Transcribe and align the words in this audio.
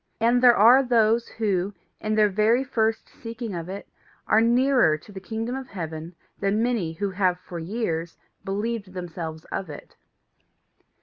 And 0.19 0.41
there 0.41 0.55
are 0.57 0.81
those 0.81 1.27
who, 1.27 1.75
in 1.99 2.15
their 2.15 2.27
very 2.27 2.63
first 2.63 3.07
seeking 3.07 3.53
of 3.53 3.69
it, 3.69 3.87
are 4.25 4.41
nearer 4.41 4.97
to 4.97 5.11
the 5.11 5.19
kingdom 5.19 5.53
of 5.55 5.67
heaven 5.67 6.15
than 6.39 6.63
many 6.63 6.93
who 6.93 7.11
have 7.11 7.37
for 7.39 7.59
years 7.59 8.17
believed 8.43 8.93
themselves 8.93 9.45
of 9.51 9.69
it. 9.69 9.95